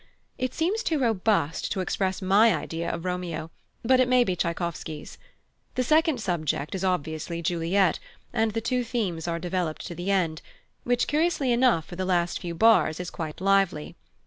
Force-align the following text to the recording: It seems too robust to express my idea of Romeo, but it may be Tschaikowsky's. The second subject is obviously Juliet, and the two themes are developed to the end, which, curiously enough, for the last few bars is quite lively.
It 0.39 0.55
seems 0.55 0.81
too 0.81 0.97
robust 0.97 1.71
to 1.71 1.79
express 1.79 2.23
my 2.23 2.55
idea 2.55 2.89
of 2.89 3.05
Romeo, 3.05 3.51
but 3.85 3.99
it 3.99 4.07
may 4.07 4.23
be 4.23 4.35
Tschaikowsky's. 4.35 5.19
The 5.75 5.83
second 5.83 6.19
subject 6.19 6.73
is 6.73 6.83
obviously 6.83 7.43
Juliet, 7.43 7.99
and 8.33 8.49
the 8.53 8.61
two 8.61 8.83
themes 8.83 9.27
are 9.27 9.37
developed 9.37 9.85
to 9.85 9.93
the 9.93 10.09
end, 10.09 10.41
which, 10.85 11.05
curiously 11.05 11.51
enough, 11.51 11.85
for 11.85 11.97
the 11.97 12.05
last 12.05 12.39
few 12.39 12.55
bars 12.55 12.99
is 12.99 13.11
quite 13.11 13.39
lively. 13.39 13.95